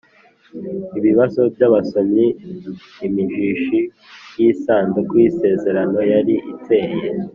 Ibibazo 0.97 1.41
by 1.53 1.61
abasomyi 1.67 2.27
Imijishi 3.07 3.79
y 4.39 4.43
isanduku 4.51 5.13
y 5.21 5.25
isezerano 5.31 5.99
yari 6.13 6.35
iteye 6.53 6.99